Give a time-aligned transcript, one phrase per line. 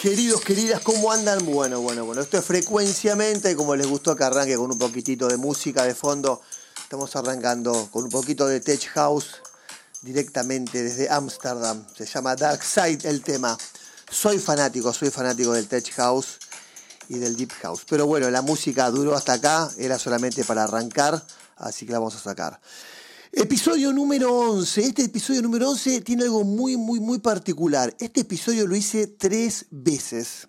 [0.00, 1.44] Queridos, queridas, ¿cómo andan?
[1.44, 2.22] Bueno, bueno, bueno.
[2.22, 6.40] Esto es frecuenciamente, como les gustó que arranque con un poquitito de música de fondo.
[6.82, 9.42] Estamos arrancando con un poquito de Tech House
[10.00, 11.84] directamente desde Ámsterdam.
[11.94, 13.58] Se llama Dark Side el tema.
[14.10, 16.38] Soy fanático, soy fanático del Tech House
[17.10, 17.82] y del Deep House.
[17.86, 21.22] Pero bueno, la música duró hasta acá, era solamente para arrancar,
[21.58, 22.58] así que la vamos a sacar.
[23.32, 24.80] Episodio número 11.
[24.80, 27.94] Este episodio número 11 tiene algo muy, muy, muy particular.
[28.00, 30.48] Este episodio lo hice tres veces.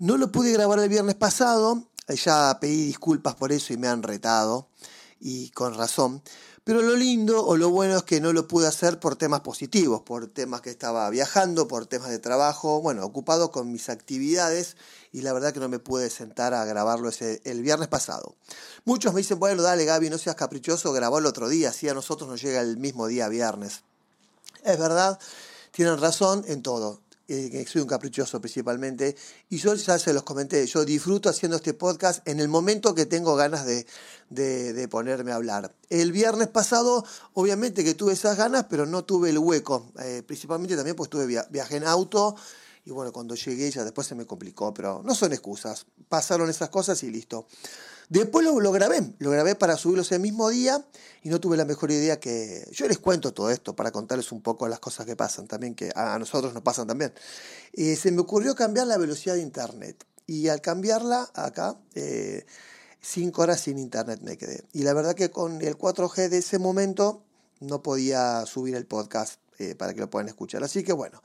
[0.00, 1.88] No lo pude grabar el viernes pasado.
[2.08, 4.68] Ya pedí disculpas por eso y me han retado.
[5.20, 6.20] Y con razón.
[6.68, 10.02] Pero lo lindo o lo bueno es que no lo pude hacer por temas positivos,
[10.02, 14.76] por temas que estaba viajando, por temas de trabajo, bueno, ocupado con mis actividades
[15.10, 18.34] y la verdad que no me pude sentar a grabarlo ese, el viernes pasado.
[18.84, 21.94] Muchos me dicen, bueno, dale Gaby, no seas caprichoso, grabalo el otro día, así a
[21.94, 23.84] nosotros nos llega el mismo día viernes.
[24.62, 25.18] Es verdad,
[25.70, 27.00] tienen razón en todo.
[27.30, 29.14] Eh, soy un caprichoso principalmente,
[29.50, 33.04] y yo ya se los comenté, yo disfruto haciendo este podcast en el momento que
[33.04, 33.84] tengo ganas de,
[34.30, 35.74] de, ponerme a hablar.
[35.90, 40.74] El viernes pasado, obviamente que tuve esas ganas, pero no tuve el hueco, eh, principalmente
[40.74, 42.34] también pues tuve viaje en auto,
[42.86, 46.70] y bueno, cuando llegué ya después se me complicó, pero no son excusas, pasaron esas
[46.70, 47.46] cosas y listo.
[48.08, 50.82] Después lo, grabé, lo grabé para subirlo ese mismo día
[51.22, 52.66] y no tuve la mejor idea que...
[52.72, 55.90] Yo les cuento todo esto para contarles un poco las cosas que pasan también, que
[55.94, 57.12] a nosotros nos pasan también.
[57.74, 62.46] Eh, se me ocurrió cambiar la velocidad de internet y al cambiarla acá, eh,
[63.00, 64.64] cinco horas sin internet me quedé.
[64.72, 67.24] Y la verdad que con el 4G de ese momento
[67.60, 70.64] no podía subir el podcast eh, para que lo puedan escuchar.
[70.64, 71.22] Así que bueno,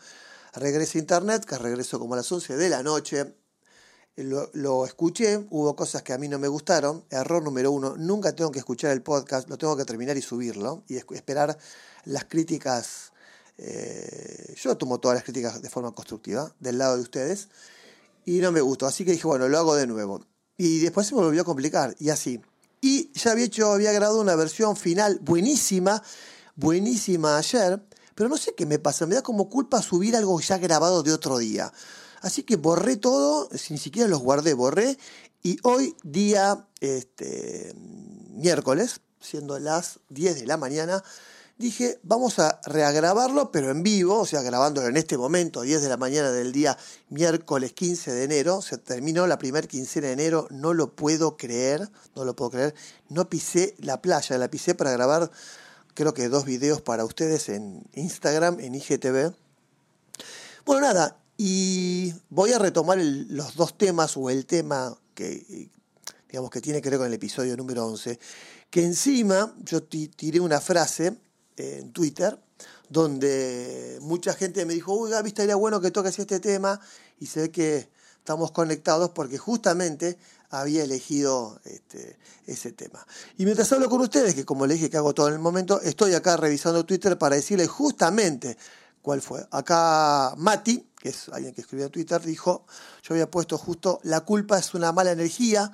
[0.54, 3.36] regresé a internet, que regreso como a las 11 de la noche
[4.16, 7.04] lo, escuché, hubo cosas que a mí no me gustaron.
[7.10, 10.84] Error número uno, nunca tengo que escuchar el podcast, lo tengo que terminar y subirlo
[10.88, 11.58] y esperar
[12.06, 13.12] las críticas.
[13.58, 17.50] Eh, yo tomo todas las críticas de forma constructiva del lado de ustedes
[18.26, 20.26] y no me gustó, así que dije, bueno, lo hago de nuevo.
[20.58, 22.42] Y después se me volvió a complicar y así.
[22.82, 26.04] Y ya había hecho, había grabado una versión final buenísima,
[26.56, 27.82] buenísima ayer,
[28.14, 31.14] pero no sé qué me pasa, me da como culpa subir algo ya grabado de
[31.14, 31.72] otro día.
[32.24, 34.98] Así que borré todo, sin siquiera los guardé, borré.
[35.44, 37.74] Y hoy, día este,
[38.30, 41.04] miércoles, siendo las 10 de la mañana,
[41.58, 45.90] dije, vamos a reagrabarlo, pero en vivo, o sea, grabándolo en este momento, 10 de
[45.90, 46.78] la mañana del día
[47.10, 48.62] miércoles 15 de enero.
[48.62, 52.74] Se terminó la primera quincena de enero, no lo puedo creer, no lo puedo creer.
[53.10, 55.30] No pisé la playa, la pisé para grabar,
[55.94, 59.34] creo que dos videos para ustedes en Instagram, en IGTV.
[60.66, 65.70] Bueno, nada, y voy a retomar los dos temas o el tema que,
[66.30, 68.18] digamos, que tiene que ver con el episodio número 11,
[68.70, 71.18] que encima yo tiré una frase
[71.58, 72.40] en Twitter
[72.88, 76.80] donde mucha gente me dijo, uy Gaby, estaría bueno que toques este tema
[77.20, 77.90] y sé que
[78.20, 80.18] estamos conectados porque justamente
[80.50, 83.06] había elegido este, ese tema.
[83.38, 85.82] Y mientras hablo con ustedes, que como les dije que hago todo en el momento,
[85.82, 88.56] estoy acá revisando Twitter para decirles justamente
[89.02, 89.46] cuál fue.
[89.52, 92.66] Acá Mati, que es alguien que escribió en Twitter, dijo,
[93.02, 95.70] yo había puesto justo, la culpa es una mala energía,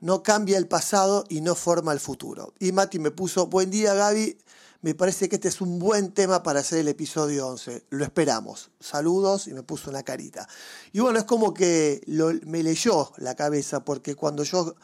[0.00, 2.54] no cambia el pasado y no forma el futuro.
[2.58, 4.38] Y Mati me puso, buen día Gaby,
[4.80, 7.84] me parece que este es un buen tema para hacer el episodio 11.
[7.90, 8.70] Lo esperamos.
[8.80, 10.48] Saludos y me puso una carita.
[10.90, 12.00] Y bueno, es como que
[12.46, 14.74] me leyó la cabeza porque cuando yo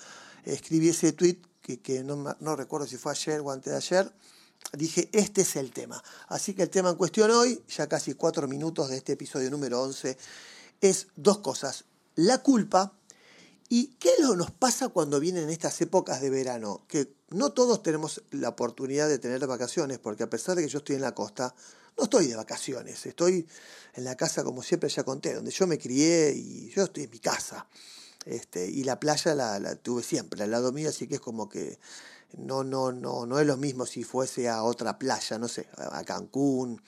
[0.45, 4.13] escribí ese tweet, que, que no, no, recuerdo si fue ayer o antes de ayer,
[4.73, 6.03] dije, este es el tema.
[6.29, 9.83] Así que el tema en cuestión hoy, ya casi cuatro minutos de este episodio número
[9.83, 10.17] 11,
[10.81, 11.85] es dos cosas.
[12.15, 12.93] La culpa
[13.69, 16.85] y qué nos pasa cuando vienen estas épocas de verano.
[16.89, 20.79] Que no todos tenemos la oportunidad de tener vacaciones, porque a pesar de que yo
[20.79, 21.55] estoy en la costa,
[21.97, 23.05] no estoy de vacaciones.
[23.05, 23.47] Estoy
[23.95, 27.11] en la casa, como siempre ya conté, donde yo me crié y yo estoy en
[27.11, 27.67] mi casa.
[28.25, 31.49] Este, y la playa la, la tuve siempre al lado mío, así que es como
[31.49, 31.79] que
[32.37, 36.05] no, no, no, no es lo mismo si fuese a otra playa, no sé, a
[36.05, 36.83] Cancún,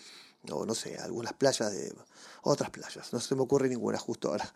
[0.51, 1.95] o no sé, algunas playas de
[2.43, 4.53] otras playas, no se me ocurre ninguna justo ahora.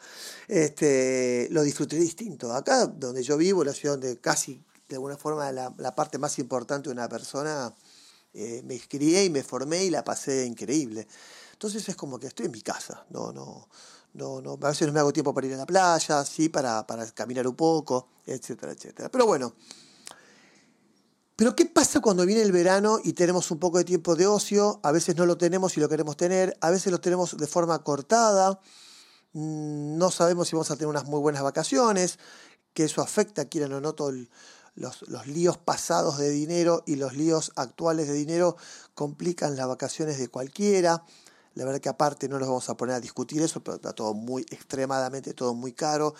[0.49, 2.53] Este, lo disfruté distinto.
[2.53, 6.39] Acá donde yo vivo, la ciudad donde casi de alguna forma la, la parte más
[6.39, 7.75] importante de una persona,
[8.33, 11.07] eh, me crié y me formé y la pasé increíble.
[11.53, 13.69] Entonces es como que estoy en mi casa, no, no,
[14.15, 16.87] no, no, a veces no me hago tiempo para ir a la playa, sí, para,
[16.87, 19.09] para caminar un poco, etcétera, etcétera.
[19.09, 19.55] Pero bueno,
[21.37, 24.79] pero ¿qué pasa cuando viene el verano y tenemos un poco de tiempo de ocio?
[24.85, 27.83] A veces no lo tenemos y lo queremos tener, a veces lo tenemos de forma
[27.83, 28.61] cortada,
[29.33, 32.19] mm, no sabemos si vamos a tener unas muy buenas vacaciones,
[32.73, 34.15] que eso afecta, quieran o no, todos
[34.77, 38.57] los, los líos pasados de dinero y los líos actuales de dinero
[38.95, 41.05] complican las vacaciones de cualquiera.
[41.55, 44.13] La verdad que aparte no nos vamos a poner a discutir eso, pero está todo
[44.13, 46.15] muy extremadamente, todo muy caro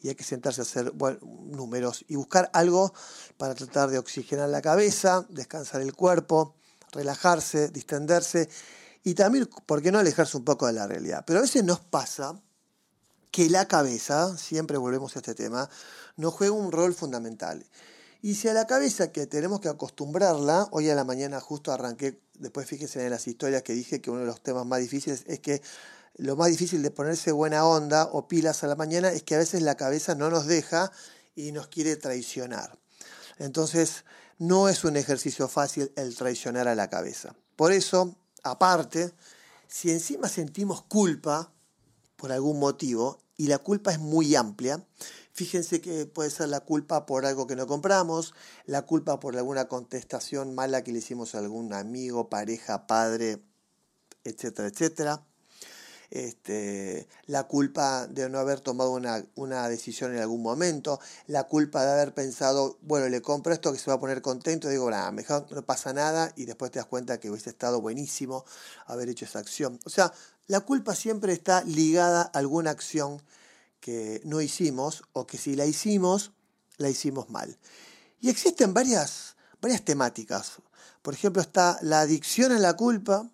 [0.00, 2.92] y hay que sentarse a hacer números y buscar algo
[3.36, 6.56] para tratar de oxigenar la cabeza, descansar el cuerpo,
[6.92, 8.48] relajarse, distenderse
[9.02, 11.24] y también, ¿por qué no alejarse un poco de la realidad?
[11.26, 12.40] Pero a veces nos pasa
[13.30, 15.70] que la cabeza, siempre volvemos a este tema,
[16.16, 17.64] nos juega un rol fundamental.
[18.22, 22.20] Y si a la cabeza que tenemos que acostumbrarla, hoy a la mañana justo arranqué,
[22.38, 25.40] después fíjense en las historias que dije que uno de los temas más difíciles es
[25.40, 25.62] que
[26.16, 29.38] lo más difícil de ponerse buena onda o pilas a la mañana es que a
[29.38, 30.92] veces la cabeza no nos deja
[31.34, 32.78] y nos quiere traicionar.
[33.38, 34.04] Entonces,
[34.38, 37.34] no es un ejercicio fácil el traicionar a la cabeza.
[37.56, 39.12] Por eso, aparte,
[39.66, 41.52] si encima sentimos culpa
[42.16, 44.84] por algún motivo, y la culpa es muy amplia,
[45.40, 48.34] Fíjense que puede ser la culpa por algo que no compramos,
[48.66, 53.42] la culpa por alguna contestación mala que le hicimos a algún amigo, pareja, padre,
[54.22, 55.24] etcétera, etcétera.
[56.10, 61.86] Este, la culpa de no haber tomado una, una, decisión en algún momento, la culpa
[61.86, 64.90] de haber pensado, bueno, le compro esto que se va a poner contento, y digo,
[64.90, 68.44] nada, mejor no pasa nada, y después te das cuenta que hubiese estado buenísimo
[68.84, 69.80] haber hecho esa acción.
[69.86, 70.12] O sea,
[70.48, 73.22] la culpa siempre está ligada a alguna acción
[73.80, 76.32] que no hicimos o que si la hicimos,
[76.76, 77.58] la hicimos mal.
[78.20, 80.58] Y existen varias, varias temáticas.
[81.02, 83.28] Por ejemplo, está la adicción a la culpa,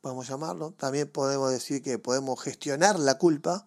[0.00, 0.72] podemos llamarlo.
[0.72, 3.64] También podemos decir que podemos gestionar la culpa.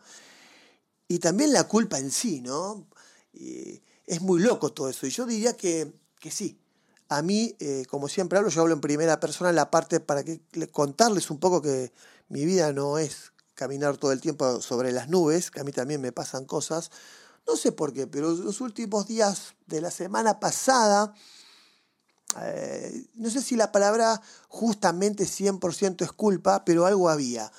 [1.07, 2.87] Y también la culpa en sí, ¿no?
[3.33, 5.07] es muy loco todo eso.
[5.07, 6.59] Y yo diría que, que sí.
[7.07, 10.41] A mí, eh, como siempre hablo, yo hablo en primera persona, la parte para que,
[10.71, 11.91] contarles un poco que
[12.29, 16.01] mi vida no es caminar todo el tiempo sobre las nubes, que a mí también
[16.01, 16.91] me pasan cosas.
[17.47, 21.13] No sé por qué, pero los últimos días de la semana pasada,
[22.41, 27.51] eh, no sé si la palabra justamente 100% es culpa, pero algo había.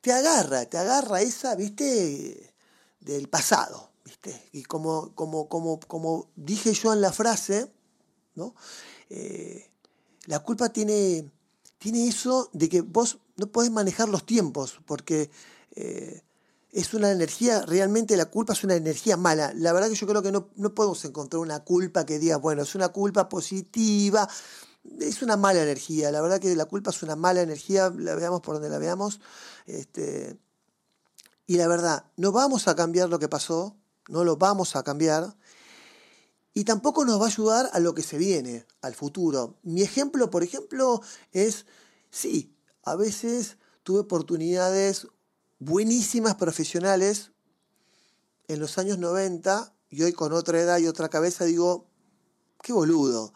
[0.00, 2.54] Te agarra, te agarra esa, viste,
[3.00, 4.50] del pasado, viste.
[4.52, 7.72] Y como, como, como, como dije yo en la frase,
[8.34, 8.54] ¿no?
[9.08, 9.70] Eh,
[10.26, 11.30] la culpa tiene,
[11.82, 15.30] tiene eso de que vos no podés manejar los tiempos, porque
[15.74, 16.22] eh,
[16.70, 19.52] es una energía, realmente la culpa es una energía mala.
[19.56, 22.62] La verdad que yo creo que no, no podemos encontrar una culpa que diga, bueno,
[22.62, 24.28] es una culpa positiva,
[25.00, 26.12] es una mala energía.
[26.12, 29.20] La verdad que la culpa es una mala energía, la veamos por donde la veamos.
[29.66, 30.38] Este,
[31.48, 33.76] y la verdad, no vamos a cambiar lo que pasó,
[34.08, 35.36] no lo vamos a cambiar.
[36.54, 39.58] Y tampoco nos va a ayudar a lo que se viene, al futuro.
[39.62, 41.00] Mi ejemplo, por ejemplo,
[41.32, 41.66] es,
[42.10, 45.08] sí, a veces tuve oportunidades
[45.58, 47.30] buenísimas profesionales
[48.48, 51.86] en los años 90 y hoy con otra edad y otra cabeza digo,
[52.62, 53.32] qué boludo.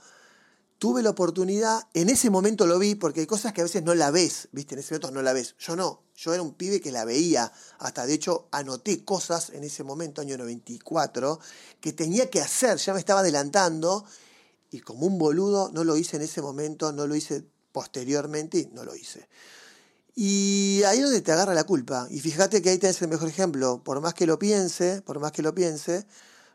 [0.78, 3.94] Tuve la oportunidad, en ese momento lo vi, porque hay cosas que a veces no
[3.94, 5.54] la ves, viste, en ese momento no la ves.
[5.58, 9.64] Yo no, yo era un pibe que la veía, hasta de hecho anoté cosas en
[9.64, 11.40] ese momento, año 94,
[11.80, 14.04] que tenía que hacer, ya me estaba adelantando,
[14.70, 17.44] y como un boludo no lo hice en ese momento, no lo hice
[17.76, 19.28] posteriormente no lo hice.
[20.14, 22.08] Y ahí es donde te agarra la culpa.
[22.10, 23.82] Y fíjate que ahí tenés el mejor ejemplo.
[23.84, 26.06] Por más que lo piense, por más que lo piense,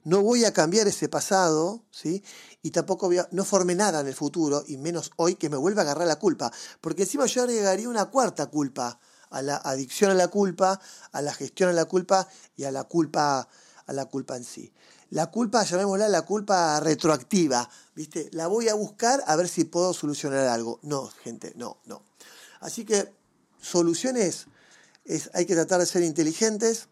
[0.03, 2.23] no voy a cambiar ese pasado, ¿sí?
[2.61, 5.57] Y tampoco voy a, no formé nada en el futuro, y menos hoy que me
[5.57, 6.51] vuelva a agarrar la culpa.
[6.79, 8.99] Porque encima yo agregaría una cuarta culpa,
[9.29, 10.79] a la adicción a la culpa,
[11.11, 13.47] a la gestión a la culpa y a la culpa,
[13.85, 14.73] a la culpa en sí
[15.11, 18.29] la culpa, llamémosla la culpa retroactiva, ¿viste?
[18.31, 20.79] La voy a buscar a ver si puedo solucionar algo.
[20.83, 22.03] No, gente, no, no.
[22.61, 23.13] Así que
[23.59, 24.47] soluciones
[25.03, 26.87] es, hay que tratar de ser inteligentes.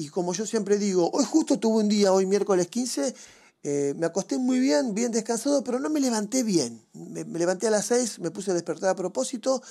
[0.00, 3.14] Y como yo siempre digo, hoy justo tuve un día, hoy miércoles 15,
[3.62, 6.82] eh, me acosté muy bien, bien descansado, pero no me levanté bien.
[6.94, 9.62] Me, levanté a las 6, me puse a despertar a propósito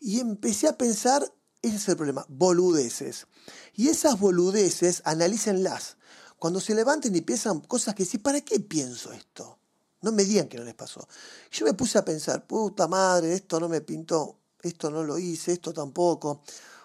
[0.00, 1.32] y empecé a pensar,
[1.62, 3.28] ese es el problema, boludeces.
[3.72, 5.96] Y esas boludeces, analícenlas
[6.40, 9.60] cuando se levanten y piensan cosas que sí, ¿para qué pienso esto?
[10.02, 11.06] No me digan que no les pasó.
[11.52, 15.52] Yo me puse a pensar, puta madre, esto no me pintó, esto no lo hice,
[15.52, 16.42] esto tampoco.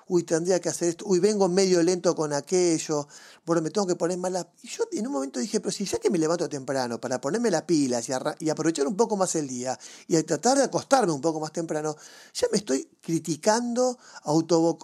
[0.08, 1.06] Uy, tendría que hacer esto.
[1.08, 3.08] Uy, vengo medio lento con aquello.
[3.46, 4.48] Bueno, me tengo que poner más la...
[4.62, 7.50] Y yo en un momento dije, pero si ya que me levanto temprano para ponerme
[7.52, 8.08] las pilas
[8.40, 11.96] y, aprovechar un poco más el día y tratar de acostarme un poco más temprano,
[12.34, 14.78] ya me estoy criticando, auto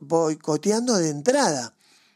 [0.00, 1.74] boicoteando de entrada.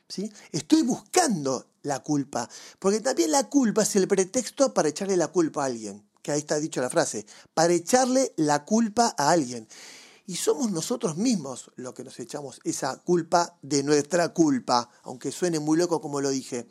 [0.08, 0.30] ¿sí?
[0.50, 2.48] Estoy buscando la culpa.
[2.78, 6.02] Porque también la culpa es el pretexto para echarle la culpa a alguien.
[6.22, 7.26] Que ahí está dicho la frase.
[7.54, 9.66] Para echarle la culpa a alguien.
[10.26, 14.88] Y somos nosotros mismos los que nos echamos esa culpa de nuestra culpa.
[15.02, 16.68] Aunque suene muy loco como lo dije.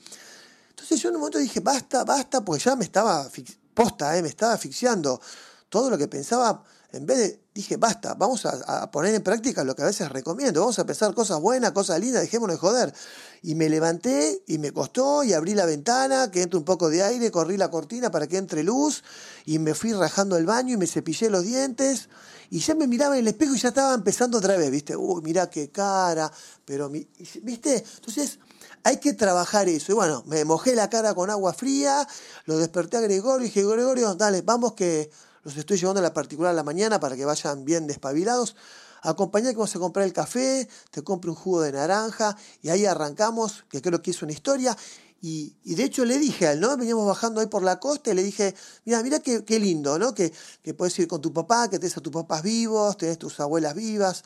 [0.69, 3.29] Entonces yo en un momento dije, basta, basta, porque ya me estaba,
[3.73, 5.21] posta, eh, me estaba asfixiando.
[5.69, 9.75] Todo lo que pensaba en vez de, dije, basta, vamos a, poner en práctica lo
[9.75, 12.93] que a veces recomiendo, vamos a pensar cosas buenas, cosas lindas, dejémonos de joder.
[13.41, 17.03] Y me levanté y me costó y abrí la ventana, que entre un poco de
[17.03, 19.03] aire, corrí la cortina para que entre luz
[19.45, 22.09] y me fui rajando el baño y me cepillé los dientes
[22.49, 24.95] y ya me miraba en el espejo y ya estaba empezando otra vez, ¿viste?
[24.95, 26.29] Uy, mirá qué cara,
[26.65, 27.85] pero, ¿viste?
[27.95, 28.39] Entonces
[28.83, 29.93] hay que trabajar eso.
[29.93, 32.05] Y bueno, me mojé la cara con agua fría,
[32.45, 35.09] lo desperté a Gregorio y dije, Gregorio, dale, vamos que
[35.43, 38.55] los estoy llevando a la particular a la mañana para que vayan bien despabilados.
[39.01, 42.85] Acompañá que vamos a comprar el café, te compro un jugo de naranja y ahí
[42.85, 44.77] arrancamos, que creo que es una historia.
[45.23, 46.75] Y, de hecho le dije a él, ¿no?
[46.77, 48.55] Veníamos bajando ahí por la costa y le dije,
[48.85, 50.13] mira, mira qué, qué lindo, ¿no?
[50.15, 50.33] Que,
[50.63, 53.75] que puedes ir con tu papá, que tenés a tus papás vivos, tenés tus abuelas
[53.75, 54.23] vivas,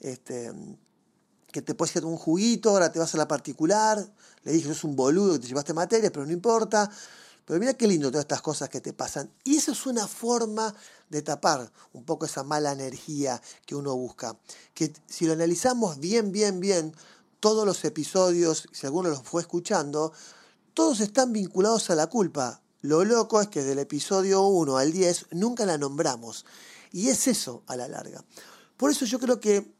[0.00, 0.52] este,
[1.50, 4.06] que te puedes hacer un juguito, ahora te vas a la particular.
[4.44, 6.88] Le dije, es un boludo que te llevaste materias, pero no importa.
[7.48, 9.32] Pero mira qué lindo todas estas cosas que te pasan.
[9.42, 10.74] Y eso es una forma
[11.08, 14.36] de tapar un poco esa mala energía que uno busca.
[14.74, 16.94] Que si lo analizamos bien, bien, bien,
[17.40, 20.12] todos los episodios, si alguno los fue escuchando,
[20.74, 22.60] todos están vinculados a la culpa.
[22.82, 26.44] Lo loco es que del episodio 1 al 10 nunca la nombramos.
[26.92, 28.22] Y es eso a la larga.
[28.76, 29.74] Por eso yo creo que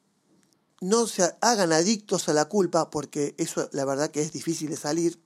[0.81, 4.79] no se hagan adictos a la culpa, porque eso la verdad que es difícil de
[4.79, 5.21] salir.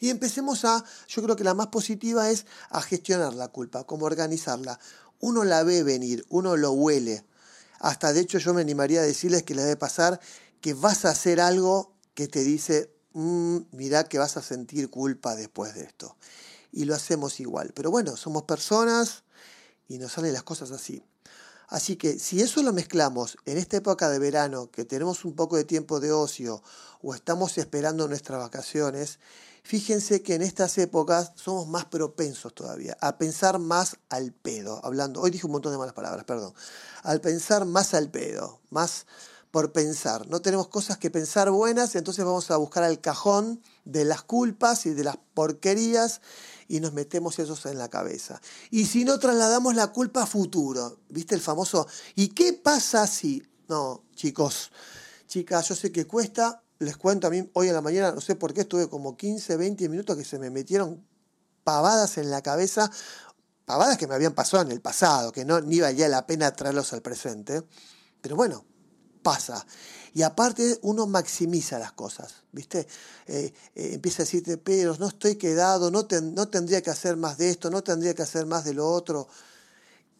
[0.00, 4.06] Y empecemos a, yo creo que la más positiva es a gestionar la culpa, cómo
[4.06, 4.78] organizarla.
[5.20, 7.24] Uno la ve venir, uno lo huele.
[7.80, 10.20] Hasta de hecho yo me animaría a decirles que le debe pasar
[10.60, 15.36] que vas a hacer algo que te dice, mm, mira que vas a sentir culpa
[15.36, 16.16] después de esto.
[16.72, 17.72] Y lo hacemos igual.
[17.74, 19.24] Pero bueno, somos personas
[19.88, 21.02] y nos salen las cosas así.
[21.68, 25.56] Así que si eso lo mezclamos en esta época de verano, que tenemos un poco
[25.56, 26.62] de tiempo de ocio
[27.02, 29.18] o estamos esperando nuestras vacaciones,
[29.62, 35.20] fíjense que en estas épocas somos más propensos todavía a pensar más al pedo, hablando,
[35.20, 36.54] hoy dije un montón de malas palabras, perdón,
[37.02, 39.06] al pensar más al pedo, más
[39.50, 40.28] por pensar.
[40.28, 44.86] No tenemos cosas que pensar buenas, entonces vamos a buscar al cajón de las culpas
[44.86, 46.20] y de las porquerías
[46.68, 48.40] y nos metemos esos en la cabeza.
[48.70, 51.86] Y si no trasladamos la culpa a futuro, ¿viste el famoso?
[52.14, 53.42] ¿Y qué pasa si?
[53.68, 54.70] No, chicos,
[55.26, 58.34] chicas, yo sé que cuesta, les cuento a mí hoy en la mañana, no sé
[58.34, 61.04] por qué estuve como 15, 20 minutos que se me metieron
[61.64, 62.90] pavadas en la cabeza,
[63.64, 66.92] pavadas que me habían pasado en el pasado, que no ni valía la pena traerlos
[66.92, 67.62] al presente.
[68.20, 68.64] Pero bueno,
[69.22, 69.66] pasa.
[70.16, 72.88] Y aparte uno maximiza las cosas, ¿viste?
[73.26, 77.36] Eh, eh, empieza a decirte, pero no estoy quedado, no, no tendría que hacer más
[77.36, 79.28] de esto, no tendría que hacer más de lo otro.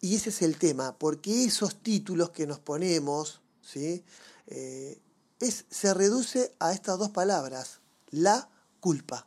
[0.03, 4.05] Y ese es el tema, porque esos títulos que nos ponemos, ¿sí?
[4.49, 5.01] Eh,
[5.41, 8.51] es, se reduce a estas dos palabras, la
[8.81, 9.27] culpa.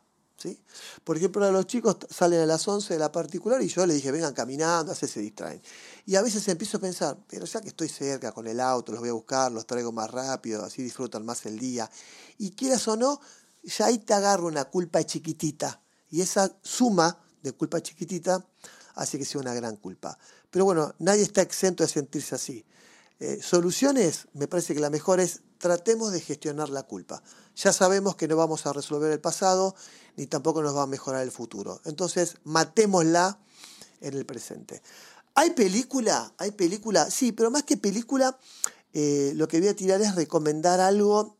[1.04, 4.10] Por ejemplo, los chicos salen a las 11 de la particular y yo les dije,
[4.10, 5.60] vengan caminando, así se distraen.
[6.06, 9.00] Y a veces empiezo a pensar, pero ya que estoy cerca con el auto, los
[9.00, 11.90] voy a buscar, los traigo más rápido, así disfrutan más el día.
[12.38, 13.20] Y quieras o no,
[13.62, 15.82] ya ahí te agarro una culpa chiquitita.
[16.10, 18.44] Y esa suma de culpa chiquitita
[18.94, 20.18] hace que sea una gran culpa.
[20.50, 22.64] Pero bueno, nadie está exento de sentirse así.
[23.18, 27.22] Eh, soluciones, me parece que la mejor es tratemos de gestionar la culpa.
[27.54, 29.76] Ya sabemos que no vamos a resolver el pasado,
[30.16, 31.80] ni tampoco nos va a mejorar el futuro.
[31.84, 33.38] Entonces, matémosla
[34.00, 34.82] en el presente.
[35.34, 36.32] ¿Hay película?
[36.38, 37.10] ¿Hay película?
[37.10, 38.36] Sí, pero más que película,
[38.94, 41.36] eh, lo que voy a tirar es recomendar algo,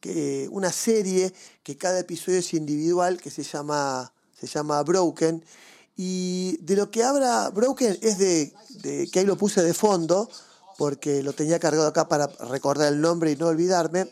[0.00, 5.44] que, una serie que cada episodio es individual, que se llama, se llama Broken.
[5.96, 10.30] Y de lo que habla Broken es de, de que ahí lo puse de fondo,
[10.80, 14.10] porque lo tenía cargado acá para recordar el nombre y no olvidarme.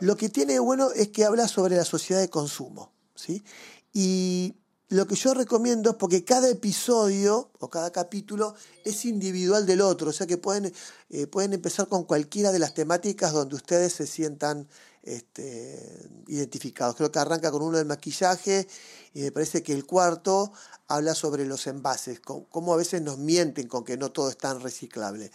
[0.00, 2.94] Lo que tiene bueno es que habla sobre la sociedad de consumo.
[3.14, 3.44] ¿sí?
[3.92, 4.54] Y
[4.88, 8.54] lo que yo recomiendo es porque cada episodio o cada capítulo
[8.86, 10.72] es individual del otro, o sea que pueden,
[11.10, 14.66] eh, pueden empezar con cualquiera de las temáticas donde ustedes se sientan
[15.02, 16.96] este, identificados.
[16.96, 18.66] Creo que arranca con uno del maquillaje
[19.12, 20.52] y me parece que el cuarto
[20.88, 24.62] habla sobre los envases, cómo a veces nos mienten con que no todo es tan
[24.62, 25.30] reciclable.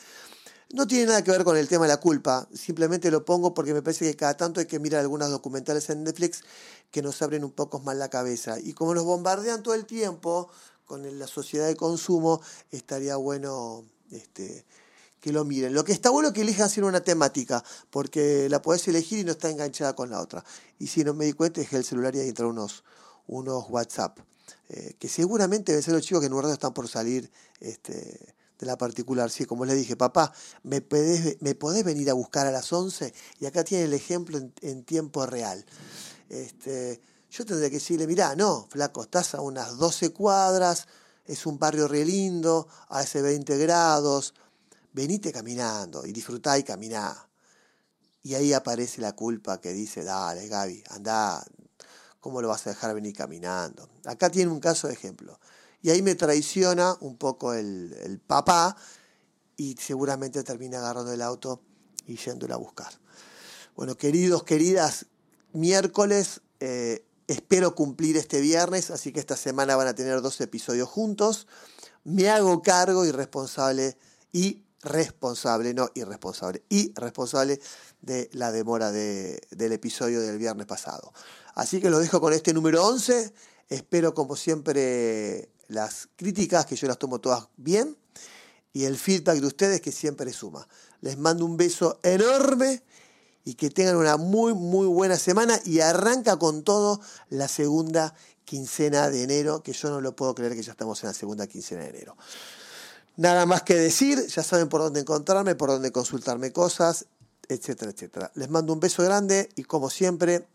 [0.74, 3.74] No tiene nada que ver con el tema de la culpa, simplemente lo pongo porque
[3.74, 6.44] me parece que cada tanto hay que mirar algunos documentales en Netflix
[6.92, 8.60] que nos abren un poco más la cabeza.
[8.60, 10.50] Y como nos bombardean todo el tiempo
[10.86, 14.66] con la sociedad de consumo, estaría bueno este,
[15.22, 15.74] que lo miren.
[15.74, 19.24] Lo que está bueno es que elijan hacer una temática, porque la podés elegir y
[19.24, 20.44] no está enganchada con la otra.
[20.80, 22.84] Y si no me di cuenta, que el celular y entra unos,
[23.28, 24.20] unos WhatsApp,
[24.68, 27.32] eh, que seguramente deben ser los chicos que en un rato están por salir.
[27.62, 29.30] Este, de la particular.
[29.30, 30.34] Sí, como le dije, papá,
[30.64, 33.14] ¿me podés, ¿me venir a buscar a las 11?
[33.40, 35.66] Y acá tiene el ejemplo en, tiempo real.
[36.30, 40.88] Este, yo tendría que decirle, mirá, no, flaco, estás a unas 12 cuadras,
[41.26, 44.34] es un barrio re lindo, hace 20 grados,
[44.94, 47.28] venite caminando y disfrutá y caminá.
[48.24, 51.46] Y ahí aparece la culpa que dice, dale Gaby, anda,
[52.20, 53.88] ¿cómo lo vas a dejar venir caminando?
[54.06, 55.40] Acá tiene un caso de ejemplo.
[55.82, 58.76] Y ahí me traiciona un poco el, papá
[59.56, 61.62] y seguramente termina agarrando el auto
[62.06, 62.92] y yéndolo a buscar.
[63.76, 65.06] Bueno, queridos, queridas,
[65.54, 70.90] miércoles, eh, espero cumplir este viernes, así que esta semana van a tener dos episodios
[70.90, 71.48] juntos.
[72.04, 73.98] Me hago cargo y responsable
[74.32, 77.60] y responsable, no irresponsable, y responsable
[78.02, 81.14] de la demora de, del episodio del viernes pasado.
[81.56, 83.34] Así que lo dejo con este número 11.
[83.70, 87.98] Espero como siempre las críticas, que yo las tomo todas bien,
[88.74, 90.68] y el feedback de ustedes que siempre suma.
[91.02, 92.84] Les mando un beso enorme
[93.44, 98.14] y que tengan una muy, muy buena semana y arranca con todo la segunda
[98.46, 101.48] quincena de enero, que yo no lo puedo creer que ya estamos en la segunda
[101.48, 102.18] quincena de enero.
[103.16, 107.08] Nada más que decir, ya saben por dónde encontrarme, por dónde consultarme cosas,
[107.50, 108.32] etcétera, etcétera.
[108.36, 110.48] Les mando un beso grande y como siempre,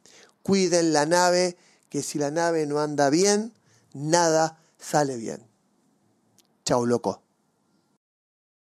[0.43, 1.57] cuiden la nave,
[1.89, 3.53] que si la nave no anda bien,
[3.95, 5.49] nada sale bien.
[6.65, 7.23] Chau, loco.